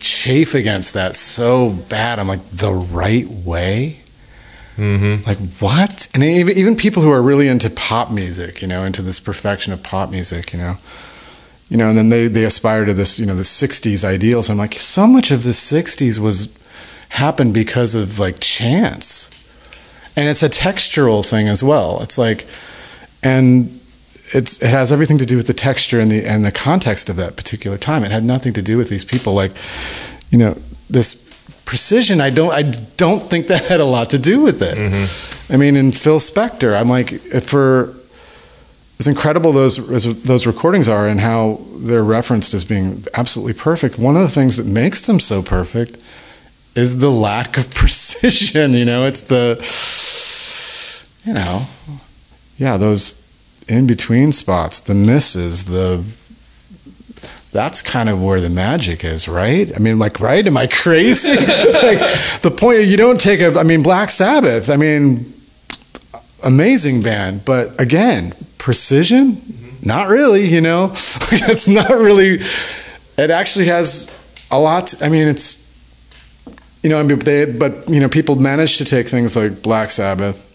chafe 0.00 0.54
against 0.56 0.94
that 0.94 1.14
so 1.14 1.70
bad. 1.70 2.18
I'm 2.18 2.26
like, 2.26 2.44
the 2.50 2.72
right 2.72 3.28
way. 3.28 4.00
Mm-hmm. 4.76 5.24
Like 5.24 5.38
what? 5.60 6.08
And 6.14 6.24
even 6.24 6.58
even 6.58 6.74
people 6.74 7.00
who 7.04 7.12
are 7.12 7.22
really 7.22 7.46
into 7.46 7.70
pop 7.70 8.10
music, 8.10 8.60
you 8.60 8.66
know, 8.66 8.82
into 8.82 9.02
this 9.02 9.20
perfection 9.20 9.72
of 9.72 9.84
pop 9.84 10.10
music, 10.10 10.52
you 10.52 10.58
know, 10.58 10.78
you 11.68 11.76
know, 11.76 11.90
and 11.90 11.96
then 11.96 12.08
they 12.08 12.26
they 12.26 12.44
aspire 12.44 12.84
to 12.86 12.92
this, 12.92 13.20
you 13.20 13.26
know, 13.26 13.36
the 13.36 13.44
'60s 13.44 14.02
ideals. 14.02 14.50
I'm 14.50 14.58
like, 14.58 14.74
so 14.74 15.06
much 15.06 15.30
of 15.30 15.44
the 15.44 15.50
'60s 15.50 16.18
was 16.18 16.58
happened 17.10 17.54
because 17.54 17.94
of 17.94 18.18
like 18.18 18.40
chance, 18.40 19.30
and 20.20 20.28
it's 20.28 20.42
a 20.42 20.50
textural 20.50 21.26
thing 21.26 21.48
as 21.48 21.62
well. 21.62 22.02
It's 22.02 22.18
like, 22.18 22.46
and 23.22 23.80
it's 24.32 24.62
it 24.62 24.68
has 24.68 24.92
everything 24.92 25.16
to 25.16 25.24
do 25.24 25.36
with 25.36 25.46
the 25.46 25.54
texture 25.54 25.98
and 25.98 26.10
the 26.10 26.26
and 26.26 26.44
the 26.44 26.52
context 26.52 27.08
of 27.08 27.16
that 27.16 27.36
particular 27.36 27.78
time. 27.78 28.04
It 28.04 28.10
had 28.10 28.22
nothing 28.22 28.52
to 28.52 28.62
do 28.62 28.76
with 28.76 28.90
these 28.90 29.04
people 29.04 29.32
like, 29.32 29.52
you 30.30 30.36
know, 30.36 30.58
this 30.90 31.26
precision. 31.64 32.20
I 32.20 32.28
don't 32.28 32.52
I 32.52 32.62
don't 32.98 33.22
think 33.30 33.46
that 33.46 33.64
had 33.64 33.80
a 33.80 33.86
lot 33.86 34.10
to 34.10 34.18
do 34.18 34.42
with 34.42 34.60
it. 34.60 34.76
Mm-hmm. 34.76 35.52
I 35.54 35.56
mean, 35.56 35.74
in 35.74 35.90
Phil 35.92 36.18
Spector, 36.18 36.78
I'm 36.78 36.90
like 36.90 37.08
for 37.42 37.94
as 38.98 39.06
incredible 39.06 39.52
those 39.52 39.90
as 39.90 40.22
those 40.24 40.46
recordings 40.46 40.86
are 40.86 41.08
and 41.08 41.20
how 41.20 41.60
they're 41.76 42.04
referenced 42.04 42.52
as 42.52 42.64
being 42.64 43.06
absolutely 43.14 43.54
perfect. 43.54 43.98
One 43.98 44.16
of 44.16 44.22
the 44.22 44.28
things 44.28 44.58
that 44.58 44.66
makes 44.66 45.06
them 45.06 45.18
so 45.18 45.42
perfect 45.42 45.96
is 46.76 46.98
the 46.98 47.10
lack 47.10 47.56
of 47.56 47.70
precision. 47.74 48.72
You 48.72 48.84
know, 48.84 49.06
it's 49.06 49.22
the 49.22 49.58
you 51.24 51.34
know, 51.34 51.66
yeah, 52.56 52.76
those 52.76 53.20
in 53.68 53.86
between 53.86 54.32
spots, 54.32 54.80
the 54.80 54.94
misses, 54.94 55.66
the 55.66 56.04
that's 57.52 57.82
kind 57.82 58.08
of 58.08 58.22
where 58.22 58.40
the 58.40 58.50
magic 58.50 59.04
is, 59.04 59.26
right? 59.26 59.74
I 59.74 59.78
mean, 59.80 59.98
like, 59.98 60.20
right? 60.20 60.46
Am 60.46 60.56
I 60.56 60.66
crazy? 60.68 61.30
like, 61.36 61.98
the 62.42 62.54
point 62.56 62.84
you 62.84 62.96
don't 62.96 63.20
take 63.20 63.40
a. 63.40 63.58
I 63.58 63.64
mean, 63.64 63.82
Black 63.82 64.10
Sabbath. 64.10 64.70
I 64.70 64.76
mean, 64.76 65.32
amazing 66.44 67.02
band, 67.02 67.44
but 67.44 67.78
again, 67.80 68.34
precision. 68.58 69.32
Mm-hmm. 69.32 69.86
Not 69.86 70.08
really, 70.08 70.46
you 70.46 70.60
know. 70.60 70.90
it's 70.92 71.66
not 71.66 71.90
really. 71.90 72.40
It 73.18 73.30
actually 73.30 73.66
has 73.66 74.16
a 74.50 74.58
lot. 74.58 75.02
I 75.02 75.08
mean, 75.08 75.26
it's 75.26 75.58
you 76.82 76.88
know, 76.88 77.00
I 77.00 77.02
mean, 77.02 77.18
they, 77.18 77.46
but 77.46 77.88
you 77.88 78.00
know, 78.00 78.08
people 78.08 78.36
manage 78.36 78.78
to 78.78 78.84
take 78.84 79.08
things 79.08 79.36
like 79.36 79.62
Black 79.62 79.90
Sabbath 79.90 80.49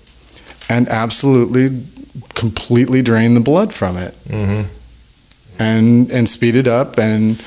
and 0.69 0.88
absolutely, 0.89 1.84
completely 2.34 3.01
drain 3.01 3.34
the 3.34 3.39
blood 3.39 3.73
from 3.73 3.97
it, 3.97 4.13
mm-hmm. 4.28 4.67
and 5.62 6.12
and 6.12 6.30
speed 6.30 6.56
it 6.56 6.67
up 6.67 6.97
and 6.97 7.41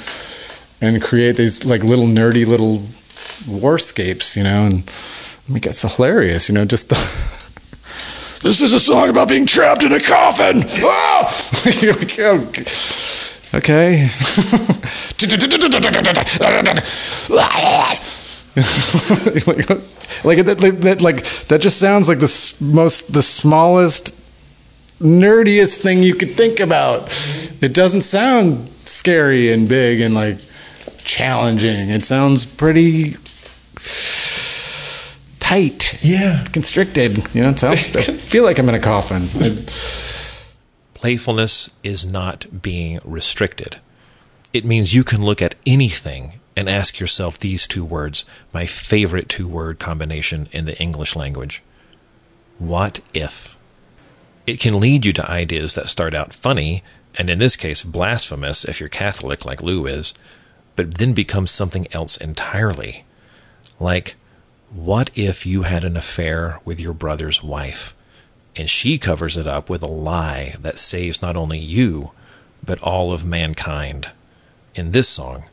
and 0.80 1.02
create 1.02 1.36
these 1.36 1.64
like 1.64 1.82
little 1.82 2.06
nerdy 2.06 2.46
little 2.46 2.78
warscapes, 3.46 4.36
you 4.36 4.42
know, 4.42 4.64
and 4.64 4.90
I 5.48 5.52
mean, 5.52 5.62
it's 5.64 5.82
hilarious, 5.82 6.48
you 6.48 6.54
know, 6.54 6.64
just 6.64 6.88
the. 6.88 6.96
This 8.40 8.60
is 8.60 8.72
a 8.72 8.78
song 8.78 9.08
about 9.08 9.28
being 9.28 9.46
trapped 9.46 9.82
in 9.82 9.90
a 9.90 9.98
coffin. 9.98 10.62
Ah! 10.84 11.26
Okay. 13.54 14.06
like, 19.46 19.68
like 20.24 20.44
that, 20.46 20.58
like 20.60 20.78
that, 20.80 21.00
like 21.02 21.24
that 21.48 21.60
just 21.60 21.78
sounds 21.78 22.08
like 22.08 22.18
the 22.18 22.56
most, 22.60 23.12
the 23.12 23.22
smallest, 23.22 24.12
nerdiest 25.00 25.80
thing 25.80 26.02
you 26.02 26.14
could 26.14 26.30
think 26.30 26.60
about. 26.60 27.06
Mm-hmm. 27.06 27.64
It 27.64 27.74
doesn't 27.74 28.02
sound 28.02 28.68
scary 28.84 29.52
and 29.52 29.68
big 29.68 30.00
and 30.00 30.14
like 30.14 30.38
challenging. 31.04 31.90
It 31.90 32.04
sounds 32.04 32.44
pretty 32.44 33.16
tight, 35.40 35.98
Yeah. 36.02 36.44
constricted. 36.52 37.18
You 37.34 37.42
know, 37.42 37.50
it 37.50 37.58
sounds. 37.58 37.96
I 37.96 38.00
feel 38.12 38.44
like 38.44 38.58
I'm 38.58 38.68
in 38.68 38.74
a 38.74 38.80
coffin. 38.80 39.22
I- 39.42 39.56
Playfulness 40.94 41.72
is 41.84 42.04
not 42.04 42.60
being 42.60 42.98
restricted. 43.04 43.76
It 44.52 44.64
means 44.64 44.94
you 44.96 45.04
can 45.04 45.22
look 45.24 45.40
at 45.40 45.54
anything 45.64 46.37
and 46.58 46.68
ask 46.68 46.98
yourself 46.98 47.38
these 47.38 47.68
two 47.68 47.84
words, 47.84 48.24
my 48.52 48.66
favorite 48.66 49.28
two 49.28 49.46
word 49.46 49.78
combination 49.78 50.48
in 50.50 50.64
the 50.64 50.76
English 50.82 51.14
language 51.14 51.62
What 52.58 52.98
if? 53.14 53.56
It 54.44 54.58
can 54.58 54.80
lead 54.80 55.06
you 55.06 55.12
to 55.12 55.30
ideas 55.30 55.74
that 55.74 55.88
start 55.88 56.14
out 56.14 56.32
funny, 56.34 56.82
and 57.14 57.30
in 57.30 57.38
this 57.38 57.54
case, 57.54 57.84
blasphemous 57.84 58.64
if 58.64 58.80
you're 58.80 58.88
Catholic 58.88 59.44
like 59.44 59.62
Lou 59.62 59.86
is, 59.86 60.14
but 60.74 60.94
then 60.94 61.12
becomes 61.12 61.52
something 61.52 61.86
else 61.92 62.16
entirely. 62.16 63.04
Like, 63.78 64.16
what 64.72 65.10
if 65.14 65.46
you 65.46 65.62
had 65.62 65.84
an 65.84 65.96
affair 65.96 66.58
with 66.64 66.80
your 66.80 66.92
brother's 66.92 67.40
wife, 67.40 67.94
and 68.56 68.68
she 68.68 68.98
covers 68.98 69.36
it 69.36 69.46
up 69.46 69.70
with 69.70 69.84
a 69.84 69.86
lie 69.86 70.56
that 70.60 70.78
saves 70.78 71.22
not 71.22 71.36
only 71.36 71.58
you, 71.60 72.10
but 72.64 72.82
all 72.82 73.12
of 73.12 73.24
mankind? 73.24 74.10
In 74.74 74.90
this 74.90 75.08
song, 75.08 75.44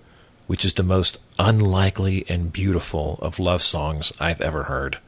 which 0.48 0.66
is 0.66 0.74
the 0.76 0.84
most 0.84 1.22
unlikely 1.40 2.26
and 2.30 2.52
beautiful 2.54 3.18
of 3.22 3.40
love 3.40 3.62
songs 3.62 4.14
I've 4.20 4.42
ever 4.42 4.64
heard. 4.64 5.00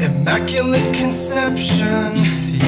Immaculate 0.00 0.94
conception, 0.94 2.16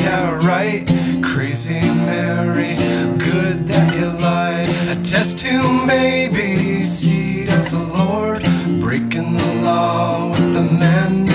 yeah, 0.00 0.35
right. 0.46 0.87
Crazy 1.22 1.81
Mary, 1.81 2.76
good 3.18 3.66
that 3.68 3.94
you 3.94 4.07
lied. 4.07 4.68
A 4.88 5.02
test 5.02 5.38
tube 5.38 5.87
baby, 5.87 6.83
seed 6.83 7.48
of 7.52 7.70
the 7.70 7.78
Lord, 7.78 8.42
breaking 8.81 9.37
the 9.37 9.54
law 9.62 10.31
with 10.31 10.52
the 10.52 10.62
man 10.62 11.27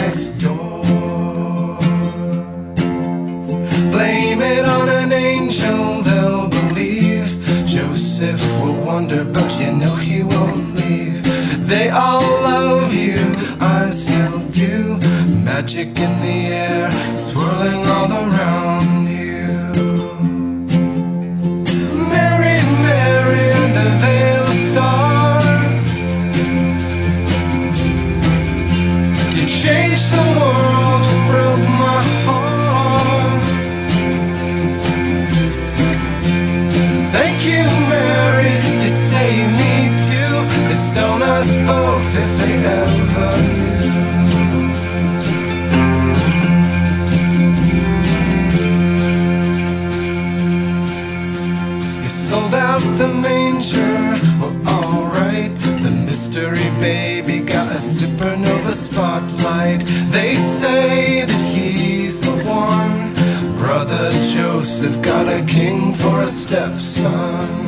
wonder, 8.93 9.23
but 9.23 9.49
you 9.59 9.71
know 9.71 9.95
he 9.95 10.21
won't 10.21 10.75
leave. 10.75 11.23
They 11.67 11.89
all 11.89 12.21
love 12.21 12.93
you, 12.93 13.17
I 13.59 13.89
still 13.89 14.37
do. 14.49 14.97
Magic 15.51 15.97
in 16.05 16.13
the 16.21 16.39
air, 16.67 16.91
swirling 17.17 17.81
all 17.95 18.11
around 18.11 19.07
you. 19.09 19.22
A 65.33 65.45
king 65.45 65.93
for 65.93 66.21
a 66.21 66.27
stepson. 66.27 67.62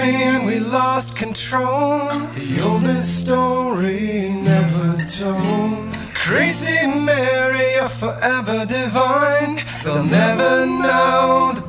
And 0.00 0.46
we 0.46 0.58
lost 0.58 1.16
control. 1.16 2.08
The 2.34 2.60
oldest 2.62 3.20
story 3.20 4.30
never 4.30 5.04
told. 5.04 5.94
Crazy 6.14 6.86
Mary, 6.86 7.74
you're 7.74 7.88
forever 7.88 8.66
divine. 8.66 9.62
They'll 9.84 10.04
never 10.04 10.66
know 10.66 11.65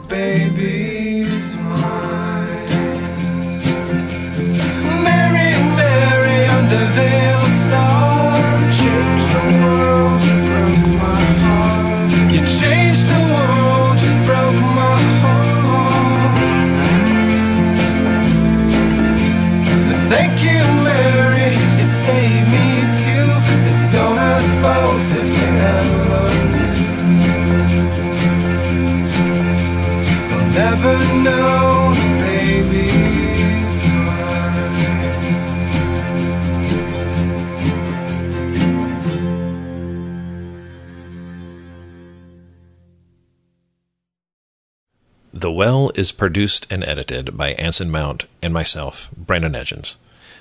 is 45.98 46.12
produced 46.12 46.68
and 46.70 46.84
edited 46.84 47.36
by 47.36 47.54
Anson 47.54 47.90
Mount 47.90 48.26
and 48.42 48.54
myself, 48.54 49.10
Brandon 49.18 49.56
Edgens. 49.56 49.98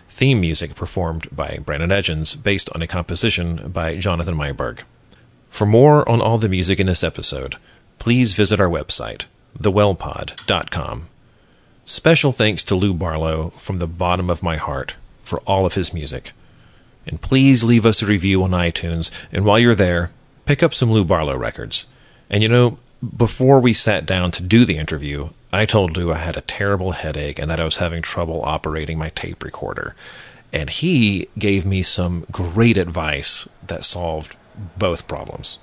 Theme 0.09 0.41
music 0.41 0.75
performed 0.75 1.29
by 1.35 1.59
Brandon 1.65 1.91
Edgens 1.91 2.35
based 2.35 2.71
on 2.75 2.83
a 2.83 2.87
composition 2.87 3.71
by 3.71 3.97
Jonathan 3.97 4.37
Meyerberg. 4.37 4.83
For 5.49 5.67
more 5.67 6.09
on 6.09 6.21
all 6.21 6.39
the 6.39 6.49
music 6.49 6.79
in 6.79 6.87
this 6.87 7.03
episode, 7.03 7.57
please 7.99 8.35
visit 8.35 8.61
our 8.61 8.69
website, 8.69 9.27
thewellpod.com. 9.59 11.09
Special 11.85 12.33
thanks 12.33 12.63
to 12.65 12.75
Lou 12.75 12.93
Barlow 12.93 13.51
from 13.51 13.79
the 13.79 13.87
bottom 13.87 14.29
of 14.29 14.43
my 14.43 14.57
heart 14.57 14.97
for 15.23 15.41
all 15.41 15.65
of 15.65 15.75
his 15.75 15.95
music. 15.95 16.33
And 17.07 17.21
please 17.21 17.63
leave 17.65 17.87
us 17.87 18.03
a 18.03 18.07
review 18.07 18.43
on 18.43 18.51
iTunes, 18.51 19.11
and 19.33 19.45
while 19.45 19.59
you're 19.59 19.75
there, 19.75 20.11
pick 20.45 20.63
up 20.63 20.75
some 20.75 20.91
Lou 20.91 21.05
Barlow 21.05 21.37
records. 21.37 21.87
And 22.29 22.43
you 22.43 22.49
know, 22.49 22.79
before 23.17 23.61
we 23.61 23.73
sat 23.73 24.07
down 24.07 24.31
to 24.33 24.43
do 24.43 24.65
the 24.65 24.77
interview, 24.77 25.29
I 25.57 25.65
told 25.65 25.97
Lou 25.97 26.13
I 26.13 26.19
had 26.19 26.37
a 26.37 26.43
terrible 26.43 26.93
headache 26.93 27.39
and 27.39 27.51
that 27.51 27.59
I 27.61 27.65
was 27.65 27.79
having 27.79 28.03
trouble 28.03 28.43
operating 28.45 28.99
my 28.99 29.09
tape 29.09 29.43
recorder. 29.43 29.97
And 30.53 30.69
he 30.69 31.29
gave 31.39 31.65
me 31.65 31.81
some 31.81 32.27
great 32.31 32.77
advice 32.77 33.49
that 33.67 33.83
solved 33.83 34.37
both 34.79 35.09
problems. 35.09 35.59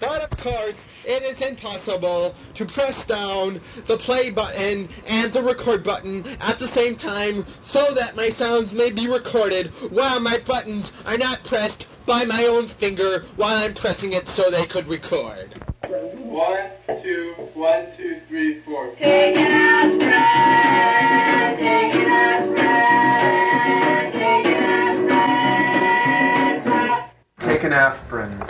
But 0.00 0.24
of 0.24 0.36
course, 0.36 0.84
it 1.04 1.22
is 1.22 1.40
impossible 1.40 2.34
to 2.54 2.66
press 2.66 3.04
down 3.04 3.60
the 3.86 3.98
play 3.98 4.30
button 4.30 4.88
and 5.06 5.32
the 5.32 5.44
record 5.44 5.84
button 5.84 6.26
at 6.40 6.58
the 6.58 6.68
same 6.68 6.96
time 6.96 7.46
so 7.68 7.94
that 7.94 8.16
my 8.16 8.30
sounds 8.30 8.72
may 8.72 8.90
be 8.90 9.06
recorded 9.06 9.70
while 9.90 10.18
my 10.18 10.38
buttons 10.38 10.90
are 11.04 11.18
not 11.18 11.44
pressed 11.44 11.86
by 12.04 12.24
my 12.24 12.46
own 12.46 12.66
finger 12.66 13.26
while 13.36 13.58
I'm 13.58 13.74
pressing 13.74 14.12
it 14.12 14.26
so 14.26 14.50
they 14.50 14.66
could 14.66 14.88
record. 14.88 15.69
One, 15.90 16.70
two, 17.02 17.34
one, 17.54 17.86
two, 17.96 18.20
three, 18.28 18.60
four. 18.60 18.92
Take 18.94 19.36
an 19.36 19.50
aspirin, 19.50 19.98
take 21.58 21.94
an 21.96 22.06
aspirin, 22.06 24.12
take 24.12 24.46
an 24.46 25.10
aspirin. 26.62 26.94
Take 27.40 27.64
an 27.64 27.72
aspirin. 27.72 28.40